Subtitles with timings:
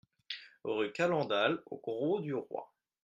[0.63, 2.73] Rue Calendal au Grau-du-Roi